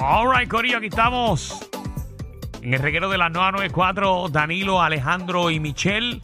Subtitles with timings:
[0.00, 1.68] Alright, Corillo, aquí estamos.
[2.62, 6.20] En el reguero de la 994, Danilo, Alejandro y Michelle.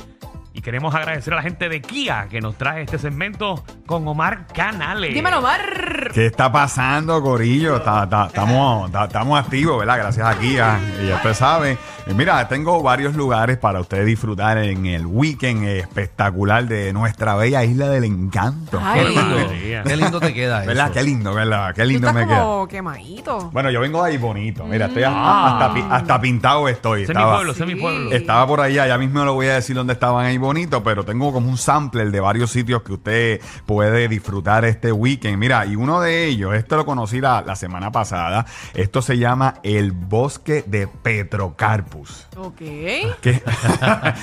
[0.52, 4.46] Y queremos agradecer a la gente de Kia que nos trae este segmento con Omar
[4.46, 5.12] Canales.
[5.12, 5.93] Dímelo, Omar.
[6.12, 7.76] ¿Qué está pasando, Corillo?
[7.76, 9.98] Está- está- Estamos está- estamos activos, ¿verdad?
[9.98, 10.78] Gracias a Kia.
[11.02, 11.78] Y ya usted sabe.
[12.06, 17.64] Y mira, tengo varios lugares para usted disfrutar en el weekend espectacular de nuestra bella
[17.64, 18.78] isla del encanto.
[18.82, 19.00] Ay.
[19.00, 19.82] Qué lindo, María.
[19.84, 20.68] qué lindo te queda eso.
[20.68, 20.90] ¿Verdad?
[20.92, 21.74] Qué lindo, ¿verdad?
[21.74, 22.42] Qué Tú lindo estás me queda.
[22.42, 23.50] como quemadito.
[23.52, 24.64] Bueno, yo vengo de ahí bonito.
[24.66, 25.52] Mira, estoy hasta, Ah.
[25.58, 27.04] hasta, pi- hasta pintado estoy.
[27.04, 27.80] Ese es mi Estaba- pueblo, ese es mi Sí.
[27.80, 28.12] pueblo.
[28.12, 31.32] Estaba por allá, ya mismo lo voy a decir dónde estaban ahí bonito, pero tengo
[31.32, 35.38] como un sampler de varios sitios que usted puede disfrutar este weekend.
[35.38, 39.54] Mira, y uno de ellos, este lo conocí la, la semana pasada, esto se llama
[39.62, 42.26] el bosque de Petrocarpus.
[42.36, 42.60] Ok.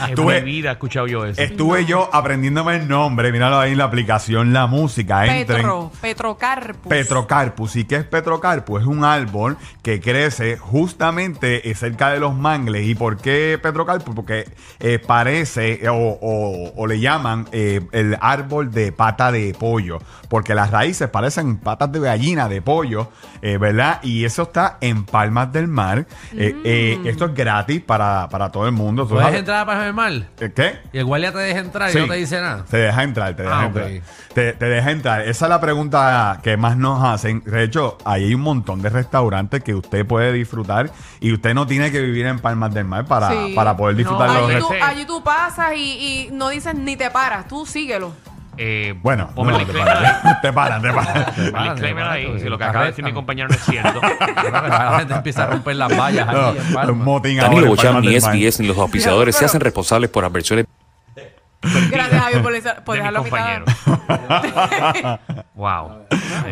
[0.02, 1.42] En estuve, mi vida he escuchado yo eso.
[1.42, 5.58] estuve yo aprendiéndome el nombre, míralo ahí en la aplicación La Música, entren.
[5.62, 6.90] Petro, Petrocarpus.
[6.90, 7.76] Petrocarpus.
[7.76, 8.82] ¿Y qué es Petrocarpus?
[8.82, 12.86] Es un árbol que crece justamente eh, cerca de los mangles.
[12.88, 14.16] ¿Y por qué Petrocarpus?
[14.16, 19.56] Porque eh, parece eh, o, o- o le llaman eh, el árbol de pata de
[19.58, 20.00] pollo.
[20.30, 23.10] Porque las raíces parecen patas de gallina, de pollo,
[23.42, 24.00] eh, ¿verdad?
[24.04, 26.06] Y eso está en Palmas del Mar.
[26.34, 29.04] Eh, eh, esto es gratis para, para todo el mundo.
[29.04, 29.40] ¿Tú ¿Puedes sabes?
[29.40, 30.12] entrar a Palmas del Mar?
[30.38, 30.80] ¿Qué?
[30.94, 32.66] Y el guardia te deja entrar y no te dice nada.
[32.70, 33.90] Te deja entrar, te deja Ah, entrar.
[34.34, 35.22] Te, te deja entrar.
[35.22, 37.44] Esa es la pregunta que más nos hacen.
[37.46, 40.90] De hecho, ahí hay un montón de restaurantes que usted puede disfrutar
[41.20, 43.54] y usted no tiene que vivir en Palmas del Mar para, Sí.
[43.56, 46.96] para poder disfrutar No, los Allí tú, allí tú pasas y, y no dices ni
[46.96, 48.14] te paras, tú síguelo.
[48.58, 49.86] Eh, Bueno, ponme no, el te ahí.
[49.86, 51.26] paran, te paran, te paran.
[51.38, 53.14] El disclaimer ahí, si lo que te acaba de decir mi arrestan.
[53.16, 54.02] compañero no es cierto.
[54.52, 56.90] la gente empieza a romper las vallas No, aquí en Palmas.
[56.90, 58.22] un motín ahora Danilo en Bocham, Palmas ni del.
[58.50, 60.66] SBS ni los auspiciadores se hacen responsables por adversiones
[61.92, 63.62] Gracias, Javier, por, esa- por de dejarlo a mitad.
[63.64, 65.20] compañero.
[65.56, 65.92] wow.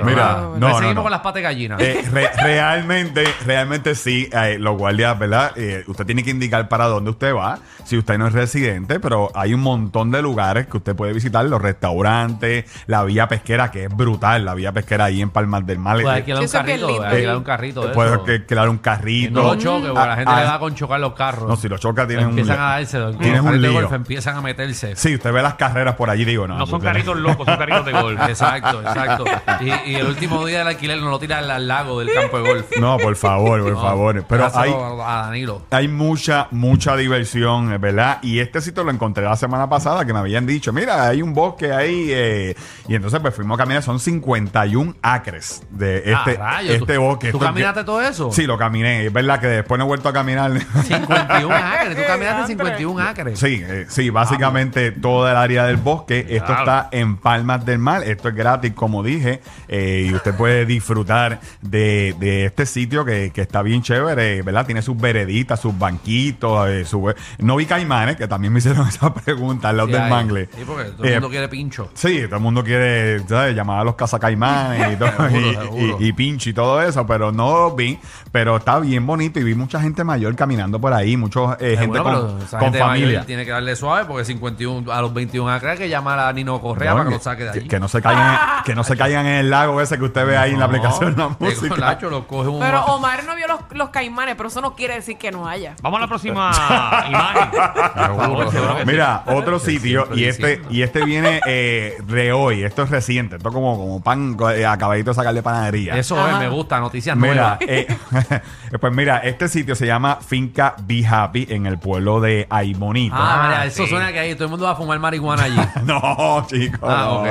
[0.06, 1.02] Mira, Ah, no, no, seguimos no.
[1.04, 1.78] con las patas de gallina.
[1.80, 5.52] Eh, re- realmente, realmente sí, eh, los guardias, ¿verdad?
[5.56, 9.32] Eh, usted tiene que indicar para dónde usted va, si usted no es residente, pero
[9.34, 13.86] hay un montón de lugares que usted puede visitar, los restaurantes, la vía pesquera, que
[13.86, 15.96] es brutal, la vía pesquera ahí en Palmas del Mar.
[16.02, 17.08] Puedes Eh, alquilar un Eso es bien carrito, lindo.
[17.08, 18.24] alquilar un carrito de puede eso.
[18.24, 19.42] que- crear un Que carrito.
[19.42, 21.48] no lo choque, porque a la gente Ah, le ah, da con chocar los carros.
[21.50, 23.82] No, si los choca tienen un empiezan a darse, los Tienes un carritos de lío.
[23.82, 24.96] golf empiezan a meterse.
[25.00, 26.58] Sí, usted ve las carreras por allí, digo, no.
[26.58, 28.20] No son usted- carritos locos, son carritos de golf.
[28.30, 29.26] Exacto, exacto.
[29.62, 32.38] Y, y el último día del alquiler no lo tira al, al lago del campo
[32.42, 32.66] de golf.
[32.80, 34.26] No, por favor, por No, favor.
[34.28, 35.62] Pero hay, a Danilo.
[35.72, 38.20] Hay mucha, mucha diversión, eh, ¿verdad?
[38.22, 41.34] Y este sitio lo encontré la semana pasada que me habían dicho, mira, hay un
[41.34, 42.08] bosque ahí.
[42.12, 42.56] eh,
[42.88, 47.02] y entonces pues fuimos a caminar, son 51 acres de este, Ah, rayos, este ¿tú-
[47.02, 47.32] bosque.
[47.32, 48.32] ¿Tú Esto caminaste que- todo eso?
[48.32, 49.06] Sí, lo caminé.
[49.06, 50.52] Es verdad que después no he vuelto a caminar.
[50.84, 51.96] 51 acres.
[51.96, 52.48] Tú caminaste Diantre.
[52.48, 53.40] 51 acres.
[53.40, 56.26] Sí, eh, sí, básicamente toda el área del bosque.
[56.30, 56.60] Esto Claro.
[56.62, 58.04] está en Palmas del Mar.
[58.04, 59.42] Esto es gratis, como dije.
[59.68, 64.66] eh, y usted puede disfrutar de, de este sitio que, que está bien chévere, ¿verdad?
[64.66, 66.68] Tiene sus vereditas, sus banquitos.
[66.70, 70.10] eh, su- no vi caimanes, que también me hicieron esa pregunta lado Sí, del hay.
[70.10, 70.50] mangle.
[70.56, 71.90] Sí, porque todo el Eh, mundo quiere pincho.
[71.94, 73.56] Sí, todo el mundo quiere ¿sabes?
[73.56, 75.98] llamar a los cazacaimanes y, todo, Seguro, y, seguro.
[76.00, 78.00] y- y pincho y todo eso, pero no los vi.
[78.32, 82.00] Pero está bien bonito y vi mucha gente mayor caminando por ahí, mucha Eh, gente
[82.00, 83.26] bueno, con, con gente familia.
[83.26, 86.60] tiene que darle suave porque 51 a los 21 acres hay que llamar a Nino
[86.62, 87.68] Correa para que que- lo saque de que- allí.
[87.68, 90.26] Que, no se caigan, en- que no se caigan en el lago ese que usted
[90.26, 91.76] ve ahí en la aplicación La Música.
[91.78, 94.96] Nacho lo coge un Pero Omar no vio los, los caimanes, pero eso no quiere
[94.96, 95.76] decir que no haya.
[95.82, 96.52] Vamos a la próxima
[97.10, 97.50] imagen.
[97.52, 98.88] Por favor, seguro que sí.
[98.88, 100.70] Mira, otro sitio siempre y este diciendo.
[100.74, 105.12] y este viene eh, de hoy, esto es reciente, esto como, como pan eh, acabadito
[105.12, 105.98] de sacar de panadería.
[105.98, 107.60] Eso es, me gusta, noticias Mira, nuevas.
[107.62, 107.88] eh,
[108.80, 113.16] pues mira, este sitio se llama Finca Be Happy en el pueblo de Aimonito.
[113.18, 113.90] Ah, María, Ah, eso sí.
[113.90, 115.60] suena que ahí todo el mundo a fumar marihuana allí.
[115.84, 116.80] No, chicos.
[116.84, 117.14] Ah, no.
[117.22, 117.28] ok.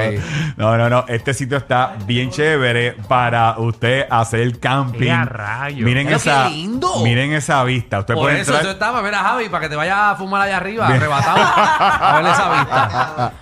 [0.57, 1.05] no, no, no.
[1.09, 4.99] Este sitio está bien chévere para usted hacer camping.
[5.01, 5.81] ¡Qué a rayos!
[5.83, 7.03] Miren Pero esa, qué lindo.
[7.05, 8.01] miren esa vista.
[8.01, 8.65] Usted Por puede eso entrar.
[8.67, 12.27] tú estaba, mira Javi, para que te vayas a fumar allá arriba, arrebatado, a ver
[12.33, 13.33] esa vista.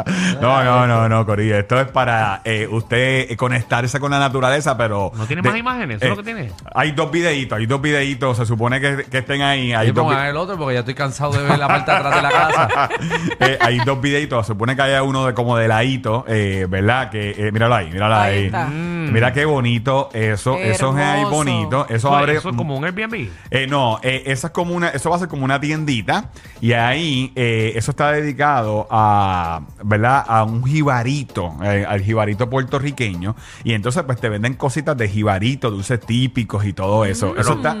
[0.40, 1.56] No, no, no, no, Corillo.
[1.58, 5.10] Esto es para eh, usted eh, conectarse con la naturaleza, pero.
[5.14, 5.96] ¿No tiene de- más imágenes?
[5.96, 6.52] ¿Eso es lo que tiene?
[6.74, 8.36] Hay dos videitos, hay dos videitos.
[8.36, 9.72] Se supone que, que estén ahí.
[9.72, 11.90] Hay Y dos, vi- pongan el otro porque ya estoy cansado de ver la parte
[11.90, 12.88] de atrás de la casa.
[13.38, 14.46] Eh, hay dos videitos.
[14.46, 17.10] Se supone que haya uno de como de ladito, eh, ¿verdad?
[17.10, 18.44] Que, eh, míralo ahí, míralo Ahí ahí.
[18.46, 18.66] está.
[18.66, 19.12] Mm.
[19.12, 20.56] Mira qué bonito eso.
[20.56, 21.36] Eso es ahí Hermoso.
[21.36, 21.86] bonito.
[21.88, 22.36] Eso abre.
[22.36, 23.28] eso es como un Airbnb.
[23.50, 26.30] Eh, no, eh, esa es como una, eso va a ser como una tiendita
[26.60, 30.24] y ahí eh, eso está dedicado a, ¿verdad?
[30.26, 33.34] A un jibarito, eh, al jibarito puertorriqueño
[33.64, 37.34] y entonces pues te venden cositas de jibarito, dulces típicos y todo eso.
[37.36, 37.76] Eso está,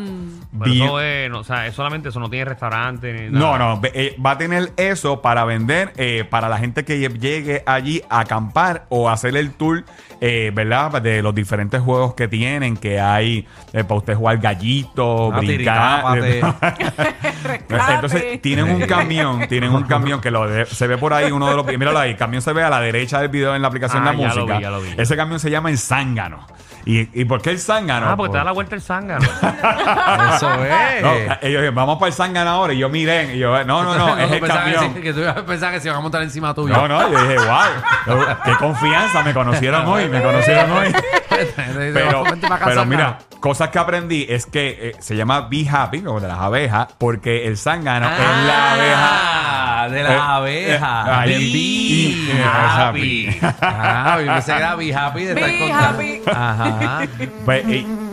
[0.52, 3.56] Pero bien- eso es, no, o sea, es solamente eso, no tiene restaurante ni No,
[3.56, 3.58] nada.
[3.74, 7.18] no, ve- eh, va a tener eso para vender eh, para la gente que lle-
[7.20, 9.84] llegue allí a acampar o hacer el tour,
[10.20, 11.00] eh, ¿verdad?
[11.00, 16.04] De los diferentes juegos que tienen, que hay eh, para usted jugar gallito, Ah, brincar.
[17.44, 17.94] Rescate.
[17.94, 21.48] Entonces tienen un camión, tienen un camión que lo de- se ve por ahí uno
[21.48, 23.68] de los míralo ahí, el camión se ve a la derecha del video en la
[23.68, 24.56] aplicación Ah, de la ya lo música.
[24.56, 24.88] vi, ya lo vi.
[24.96, 26.46] Ese camión se llama el Zángano.
[26.86, 28.08] ¿Y, y por qué el Zángano?
[28.08, 29.28] Ah, porque te da la vuelta el zángano.
[30.46, 31.02] Eso es.
[31.02, 33.94] No, ellos dijeron, vamos para el Zángano ahora y yo miré y yo, no, no,
[33.96, 34.94] no, es el que camión.
[34.94, 36.74] sí, Que, tú ibas a pensar que se iban a montar encima tuyo.
[36.74, 40.94] No, no, yo dije, wow, qué confianza, me conocieron hoy, me conocieron hoy.
[41.94, 42.24] Pero,
[42.64, 46.38] pero mira, cosas que aprendí es que eh, se llama Be Happy, como de las
[46.38, 49.10] abejas, porque el zángano es la abeja.
[49.82, 51.26] Ah, de las Eh, abejas.
[51.26, 53.38] eh, de Eh, Be happy.
[53.40, 53.40] Happy.
[53.62, 55.88] Ah, yo pensé que era Be Happy de estar Be contando.
[55.88, 56.22] happy.
[56.30, 57.00] Ajá.
[57.46, 57.64] Pues,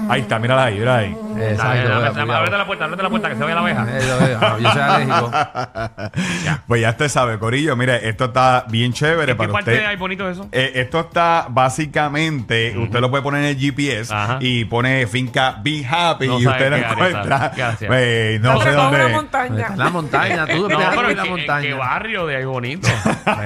[0.10, 1.18] ahí está, mírala ahí, mírala ahí.
[1.40, 1.94] Exacto.
[1.94, 3.86] Ábrete la puerta, ábrete la puerta, que se vea la abeja.
[3.90, 5.32] Eh, yo- yo- Yo soy alérgico.
[6.68, 9.86] Pues ya usted sabe, Corillo, mire, esto está bien chévere ¿En qué para parte usted.
[9.86, 10.48] hay bonito eso?
[10.52, 14.38] Eh, esto está básicamente, usted lo puede poner en el GPS Ajá.
[14.42, 17.52] y pone finca Be Happy No y usted lo encuentra.
[17.88, 19.06] Pues, no sé dónde.
[19.06, 19.70] una montaña.
[19.76, 21.62] La montaña, tú No, dejas pero en ¿en la qué, en montaña.
[21.62, 22.88] qué barrio de ahí bonito?
[23.28, 23.44] Eh,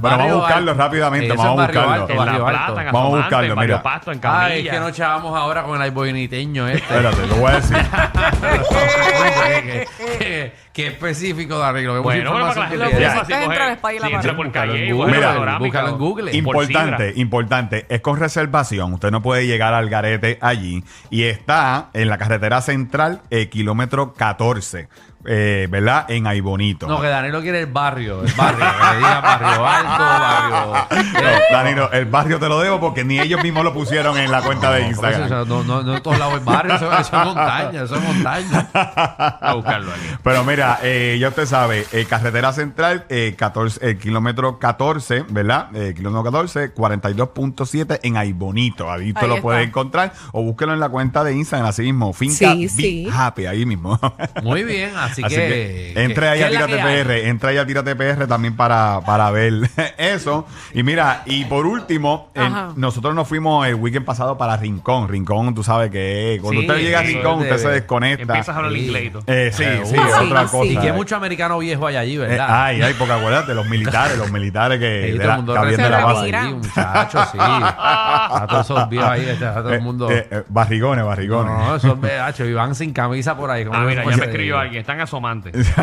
[0.00, 2.06] Bueno, vamos a buscarlo rápidamente, vamos a buscarlo.
[2.08, 3.82] La Vamos a buscarlo, mira.
[3.82, 6.78] Pasto, en Ay, es que nos chavamos ahora con el boiniteño este.
[6.82, 7.76] Espérate, lo voy a decir.
[10.72, 11.94] qué, específico de arreglo.
[11.94, 14.20] qué Bueno, pero para que la gente sepa, si Entra la y la si entra
[14.22, 14.36] pared.
[14.36, 16.24] por calle en Google, Mira, búscalo en Google.
[16.30, 17.86] por Importante, importante.
[17.88, 18.92] Es con reservación.
[18.94, 20.84] Usted no puede llegar al garete allí.
[21.10, 24.88] Y está en la carretera central, eh, kilómetro 14.
[25.24, 26.06] eh, ¿Verdad?
[26.10, 26.88] En Aibonito.
[26.88, 28.24] No, que Danilo quiere el barrio.
[28.24, 28.64] El barrio.
[28.96, 31.12] Diga barrio alto, barrio.
[31.22, 34.42] No, Danilo, el barrio te lo debo porque ni ellos mismos lo pusieron en la
[34.42, 35.22] cuenta de Por eso, Instagram.
[35.24, 37.94] o sea, no, no, no en todos lados es barrio, eso, eso es montaña, eso
[37.96, 38.68] es montaña.
[39.40, 40.00] A buscarlo aquí.
[40.24, 45.68] Pero mira, eh, ya usted sabe, eh, carretera central, eh, 14, el kilómetro 14, ¿verdad?
[45.74, 48.90] Eh, kilómetro 14, 42.7 en Aibonito.
[48.90, 49.42] Ahí usted Ahí lo está.
[49.42, 52.12] puede encontrar o búsquelo en la cuenta de Instagram, así mismo.
[52.12, 53.08] Finca Sí, sí.
[53.12, 53.98] Happy, ahí mismo.
[54.42, 57.02] Muy bien, así, Así que, que, entre ahí ¿qué a Tírate?
[57.04, 59.52] PR, entra ahí a Tírate PR también para, para ver
[59.98, 60.46] eso.
[60.74, 62.30] Y mira, y por último,
[62.76, 65.08] nosotros nos fuimos el weekend pasado para Rincón.
[65.08, 68.22] Rincón, tú sabes que cuando Sí, usted llega a Rincón, usted se desconecta.
[68.22, 68.78] Empiezas a hablar Sí.
[68.86, 69.12] inglés.
[69.26, 70.46] Eh, sí, Eh, sí, otra.
[70.52, 70.72] Cosa.
[70.72, 72.46] Y que mucho americano viejo hay allí, Eh, ¿verdad?
[72.48, 75.90] ay, ay, porque acuérdate, los militares, los militares que, Sí, de todo la, que de
[75.90, 76.36] la base.
[76.36, 77.38] allí, muchachos, sí.
[77.40, 80.10] A todos esos viejos ahí, este, a todo el Eh, mundo.
[80.10, 81.52] eh, eh, barrigones, no, barrigones.
[81.52, 83.64] no, esos BH, y van sin camisa por ahí.
[83.72, 84.80] Ah, mira, ya me escribió alguien.
[84.80, 85.54] Están asomantes.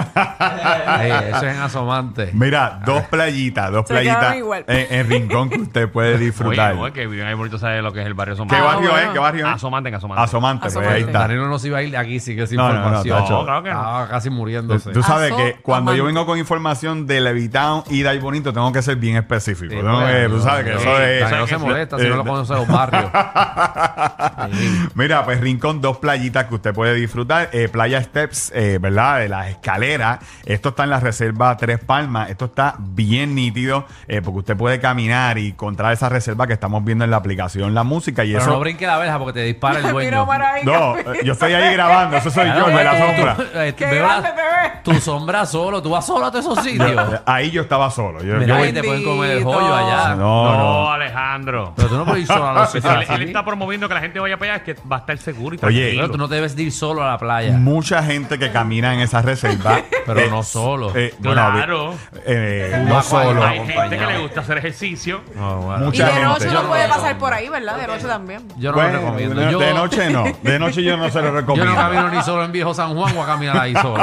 [1.01, 2.29] Eh, eso es en asomante.
[2.33, 4.35] Mira, dos playitas, dos playitas
[4.67, 6.75] en, en Rincón que usted puede disfrutar.
[6.75, 8.55] no, que viven ahí bonito sabe lo que es el barrio ¿Qué Asomante.
[8.61, 9.07] Ah, barrio bueno.
[9.07, 9.13] es?
[9.13, 9.53] ¿Qué barrio es?
[9.53, 10.23] Asomante, en Asomante.
[10.23, 11.19] Asomante, pues ahí está.
[11.19, 13.19] Danilo no se iba a ir de aquí, sí que es No, no, no, información.
[13.29, 13.77] No, claro que no.
[13.79, 14.58] Estaba casi muriéndose.
[14.67, 18.71] Tú sabes que cuando yo vengo con información de Levitown y de ahí bonito, tengo
[18.71, 19.71] que ser bien específico.
[19.73, 21.23] Sí, Tengo que- tú no, sabes que no, eso no, es.
[21.23, 23.05] Que se molesta si Eh, no lo conoce los barrios.
[24.51, 24.89] Sí.
[24.95, 27.49] Mira, pues Rincón, dos playitas que usted puede disfrutar.
[27.51, 29.19] Eh, Playa Steps, eh, ¿verdad?
[29.19, 30.19] De las escaleras.
[30.45, 32.29] Esto está en la reserva Tres Palmas.
[32.29, 36.83] Esto está bien nítido eh, porque usted puede caminar y encontrar esa reserva que estamos
[36.83, 38.23] viendo en la aplicación La Música.
[38.23, 38.51] Y Pero eso.
[38.51, 40.27] no brinque la verja porque te dispara el Mira dueño.
[40.27, 40.65] para ahí.
[40.65, 42.17] No, eh, yo estoy ahí grabando.
[42.17, 43.35] Eso soy yo, Claro, de la tú- sombra.
[43.35, 44.41] tú- eh, Qué veo la- grande te
[44.83, 47.21] Tu sombra solo, tú vas solo a todos esos sitios.
[47.25, 48.23] Ahí yo estaba solo.
[48.23, 49.59] Yo, Mira, yo ahí voy- te pueden comer el Bendito.
[49.59, 50.15] joyo allá.
[50.15, 50.91] No, No, no.
[50.91, 51.73] Alejandro.
[51.75, 53.23] Pero tú no puedes ir solo a los sitios él, él así.
[53.25, 55.65] está promoviendo que la gente vaya para allá, es que va a estar seguro y
[55.65, 56.01] Oye, tranquilo.
[56.03, 57.51] Pero tú no debes de ir solo a la playa.
[57.57, 59.79] Mucha gente que camina en esa reserva.
[60.05, 60.91] Pero eh, no solo.
[60.95, 61.93] eh, Claro.
[62.25, 63.43] eh, no vas con- solo.
[63.43, 64.11] Hay gente que acompañado.
[64.11, 65.21] le gusta hacer ejercicio.
[65.35, 65.83] No, bueno.
[65.83, 66.25] Y Mucha de gente.
[66.27, 67.77] noche Yo no no puede pasar por ahí, ¿verdad?
[67.77, 68.47] De noche también.
[68.57, 69.41] Yo no Bueno, lo recomiendo.
[69.41, 70.23] de, yo, de noche no.
[70.41, 71.71] De noche yo no se lo yo recomiendo.
[71.73, 73.97] no camino ni solo en Viejo San Juan o a caminar ahí solo.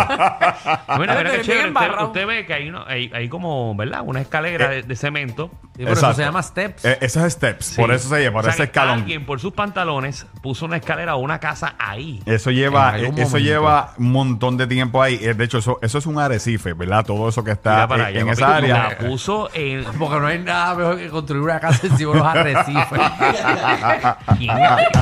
[0.99, 1.69] Mira, Pero qué chévere.
[1.71, 4.03] Usted, usted ve que hay, uno, hay, hay como, ¿verdad?
[4.05, 5.51] Una escalera de, de cemento.
[5.79, 6.17] Y por eso Exacto.
[6.17, 6.85] se llama Steps.
[6.87, 9.01] Eh, esos steps, por eso se llama, por O sea, ese que escalón.
[9.01, 12.23] Alguien por sus pantalones puso una escalera o una casa ahí.
[12.25, 13.39] Eso lleva, En algún eh, eso momento.
[13.51, 15.19] lleva un montón de tiempo ahí.
[15.23, 17.05] Eh, De hecho, eso, eso es un arrecife, ¿verdad?
[17.05, 18.89] Todo eso que está Mira para eh, allá, en papi, esa área.
[18.89, 19.85] La puso en.
[19.99, 23.01] Porque no hay nada mejor que construir una casa encima de los arrecifes.
[24.39, 24.51] ¿Quién?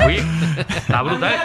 [0.05, 0.23] Oye,
[0.75, 1.35] está brutal.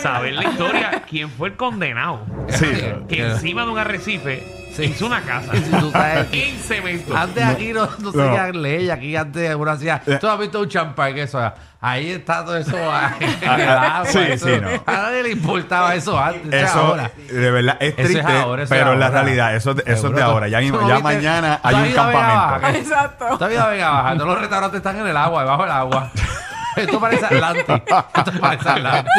[0.00, 1.02] Saber la historia.
[1.08, 2.20] ¿Quién fue el condenado?
[2.48, 2.66] Sí.
[3.08, 4.42] Que encima de un arrecife
[4.78, 5.52] hizo una casa.
[5.54, 7.16] Si tú sabes- en cemento.
[7.16, 8.24] Antes aquí no, no se No.
[8.30, 10.00] hacían leyes, aquí antes uno hacía.
[10.06, 10.18] Eh.
[10.20, 13.96] Tú has visto un champán que eso, ahí está todo eso ahí, en el Ah,
[13.96, 14.06] agua.
[14.08, 14.68] sí, eso- sí, no.
[14.86, 16.52] A nadie le importaba eso antes.
[16.52, 17.10] es Eso, ahora.
[17.28, 19.22] de verdad, es Eso es triste, ahora, eso es pero en la ahora.
[19.22, 20.46] realidad, eso, eso es de ahora.
[20.46, 22.60] Ya, tú mismo- no ya viste- mañana tú hay un ido a Vega campamento.
[22.66, 23.48] Baja, Exacto.
[23.48, 26.10] Vida venga baja, todos los restaurantes están en el agua, debajo del agua.
[26.78, 27.64] Esto parece Atlantis.
[27.68, 29.12] Esto parece Atlantis.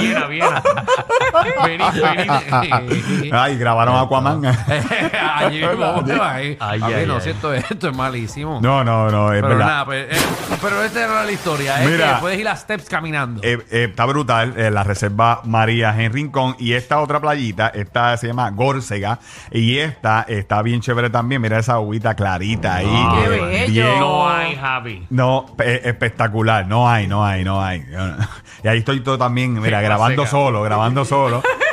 [0.00, 0.62] Viena, Viena.
[1.64, 3.30] Vení, vení.
[3.32, 4.42] Ay, grabaron Aquaman.
[5.36, 6.56] Allí mismo, ahí.
[6.60, 7.20] Ay, Papi, ay, no, ay.
[7.20, 8.60] si esto, es- esto es malísimo.
[8.62, 9.66] No, no, no, es pero verdad.
[9.66, 10.22] nada, pues, eh,
[10.60, 11.82] pero esta era la historia.
[11.82, 12.14] Es Mira.
[12.14, 13.40] que puedes ir a steps caminando.
[13.42, 16.56] Eh, eh, está brutal, eh, la reserva María en Rincón.
[16.58, 19.18] Y esta otra playita, esta se llama Górsega.
[19.50, 21.40] Y esta está bien chévere también.
[21.42, 22.86] Mira esa agüita clarita ahí.
[22.90, 23.72] Ah, que qué bello.
[23.72, 25.06] bien- No hay, Javi.
[25.10, 25.88] No, pe-
[26.68, 27.84] No hay, no hay, no hay.
[28.62, 30.30] Y ahí estoy todo también, mira, grabando seca.
[30.30, 31.42] solo, grabando solo.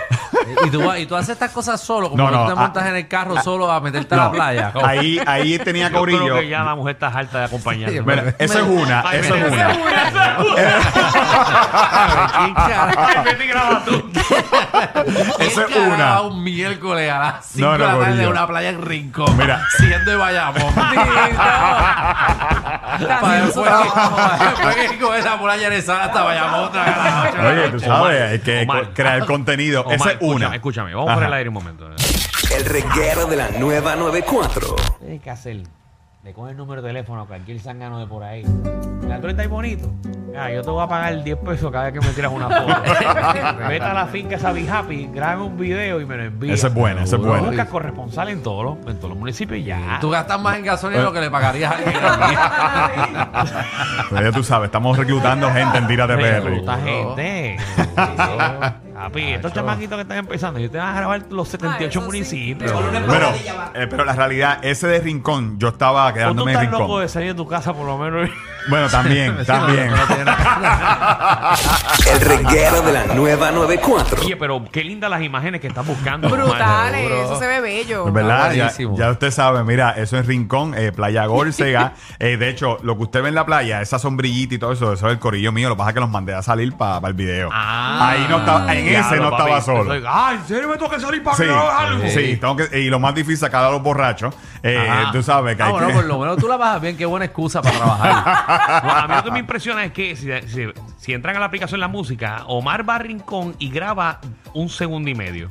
[0.66, 2.84] y, tú, vas- y tú haces estas cosas solo, como No, no, tú te montas
[2.84, 4.72] ah, en el carro solo a meterte a No, la playa.
[4.74, 6.36] Como- Ahí, ahí tenía Yo creo corillo.
[6.40, 7.90] que ya la mujer está harta de acompañar.
[7.90, 9.68] Sí, Mira, eso es una, Ay, eso es una.
[12.38, 12.92] ¿Quién carajo?
[13.08, 14.12] Ay, vete y graba tú.
[15.40, 15.98] Eso es ¿Quién una.
[15.98, 18.32] carajo un miércoles a las 5 No, de no, la tarde en Corillo.
[18.32, 19.38] una playa en Rincón.
[19.38, 19.62] Mira.
[19.78, 20.74] Siendo de Bayamón.
[20.74, 20.90] Para
[23.42, 27.26] después, para después ir con esa playa en esa hasta Bayamón otra vez a las
[27.34, 28.84] ocho de la Oye, tú sabes, hay que Omar.
[28.86, 29.82] co- crear contenido.
[29.82, 30.56] Omar, Esa es una.
[30.56, 30.94] Escúchame, escúchame.
[30.96, 31.28] Vamos por Ajá.
[31.28, 31.90] el aire un momento.
[32.56, 34.76] El reguero de la nueva 94.
[34.76, 35.58] ¿Qué tienes que hacer?
[36.24, 38.44] Le coges el número de teléfono a cualquier zángano de por ahí.
[39.08, 39.90] La tú estás bonito.
[40.38, 42.68] Ah, yo te voy a pagar 10 pesos cada vez que me tiras una foto.
[43.70, 46.56] Vete a la finca esa Be Happy, grabe un video y me lo envías.
[46.60, 47.32] Esa es buena, esa es Seguro.
[47.32, 47.48] buena.
[47.48, 49.98] Busca corresponsal en todos los, en todos los municipios y ya.
[50.02, 53.58] Tú gastas más en gasolina de lo que le pagarías a alguien.
[54.10, 56.84] Pero ya tú sabes, estamos reclutando gente en Tírate Recluta PR.
[56.84, 57.58] gente.
[58.98, 62.00] Papi, estos chamaquitos que están empezando, yo te van a grabar los 78 Ah, eso
[62.02, 62.06] sí.
[62.08, 62.74] municipios.
[63.06, 63.28] Bueno,
[63.76, 66.84] eh, pero la realidad, ese de Rincón, yo estaba O tú quedándome en estás loco
[66.86, 67.02] Rincón.
[67.04, 68.28] de salir de tu casa por lo menos.
[68.70, 69.92] Bueno, también, también.
[72.12, 74.24] El reguero de la nueva 94.
[74.24, 76.28] Oye, pero qué lindas las imágenes que estás buscando.
[76.30, 78.08] Brutales, eso se ve bello.
[78.08, 78.98] Es verdad, ya, buenísimo.
[78.98, 81.94] ya usted sabe, mira, eso es Rincón, eh, Playa Górsega.
[82.20, 84.92] Eh, de hecho, lo que usted ve en la playa, esa sombrillita y todo eso,
[84.94, 85.70] eso es el corillo mío.
[85.70, 87.50] Lo que pasa es que los mandé a salir para el video.
[87.54, 88.10] Ah.
[88.10, 89.44] Ahí no estaba, en Ese no papi.
[89.44, 89.94] estaba solo.
[89.94, 92.08] Estoy- Ah, ¿en serio me tengo que salir para Sí, que no haga algo?
[92.10, 94.34] sí, tengo que, y lo más difícil es sacar a los borrachos.
[94.64, 96.98] Eh, tú sabes que Ah, hay bueno, que- por lo menos tú la bajas bien.
[96.98, 98.14] Qué buena excusa para trabajar.
[99.04, 100.68] A mí lo que me impresiona es que si, si-
[100.98, 104.20] si entran a la aplicación La Música, Omar va a Rincón y graba
[104.54, 105.50] un segundo y medio.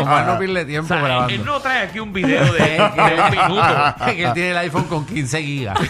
[0.00, 1.34] Omar no pierde O tiempo sea, él, grabando.
[1.34, 3.94] él no trae aquí un video de, de un minuto.
[4.04, 5.78] que él tiene el iPhone con 15 gigas.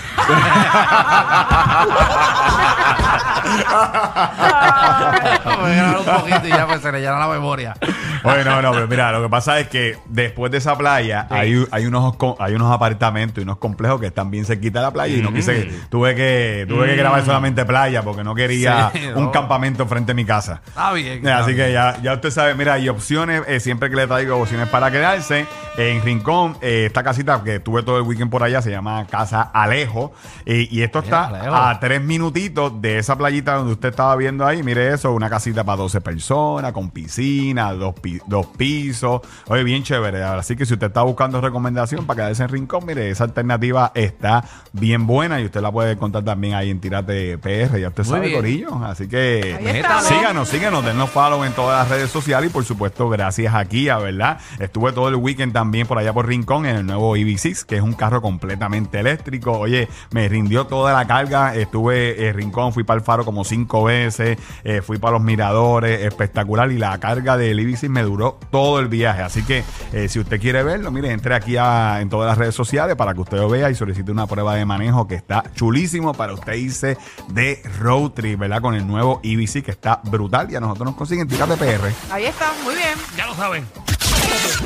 [5.45, 7.75] Voy a grabar un poquito y ya pues, se le llena la memoria.
[8.25, 11.65] Oye, no, no, pero mira, lo que pasa es que después de esa playa hay,
[11.71, 15.17] hay, unos, hay unos apartamentos y unos complejos que están bien cerquita de la playa
[15.17, 19.25] y no quise, tuve que, tuve que grabar solamente playa porque no quería Sí, un
[19.25, 19.33] no.
[19.33, 20.62] campamento frente a mi casa.
[20.67, 21.07] Está bien.
[21.15, 21.67] Eh, está Así bien.
[21.69, 24.91] que ya, ya usted sabe, mira, y opciones, eh, siempre que le traigo opciones para
[24.91, 25.47] quedarse,
[25.77, 29.43] en Rincón, eh, esta casita que tuve todo el weekend por allá se llama Casa
[29.55, 30.12] Alejo,
[30.45, 31.55] eh, y esto está Alejo.
[31.55, 35.65] a tres minutitos de esa playita donde usted estaba viendo ahí, mire eso, una casita
[35.65, 40.75] para 12 personas, con piscina, dos, pi- dos pisos, oye, bien chévere, así que si
[40.75, 45.45] usted está buscando recomendación para quedarse en Rincón, mire, esa alternativa está bien buena y
[45.47, 48.38] usted la puede contar también ahí en Tirate PR, ya usted Muy sabe, bien.
[48.40, 49.59] Corillo, así que...
[50.02, 53.99] Síganos, síganos, denos follow en todas las redes sociales y por supuesto gracias a Kia,
[53.99, 54.38] ¿verdad?
[54.59, 57.83] Estuve todo el weekend también por allá por Rincón en el nuevo EV6, que es
[57.83, 59.52] un carro completamente eléctrico.
[59.52, 63.85] Oye, me rindió toda la carga, estuve en Rincón, fui para el faro como cinco
[63.85, 68.80] veces, eh, fui para los miradores, espectacular y la carga del EV6 me duró todo
[68.80, 69.23] el viaje.
[69.23, 72.54] Así que eh, si usted quiere verlo, mire, entre aquí a- en todas las redes
[72.54, 76.12] sociales para que usted lo vea y solicite una prueba de manejo que está chulísimo
[76.14, 76.97] para usted irse
[77.28, 78.61] de road trip, ¿verdad?
[78.61, 81.92] Con el nuevo EV6 que está brutal y a nosotros nos consiguen Tírate PR.
[82.11, 82.90] Ahí está, muy bien.
[83.16, 83.66] Ya lo saben.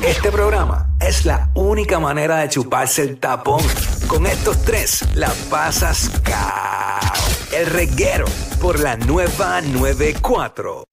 [0.03, 3.61] Este programa es la única manera de chuparse el tapón.
[4.07, 6.99] Con estos tres la pasas cao.
[7.53, 8.25] El reguero
[8.61, 10.83] por la nueva 94.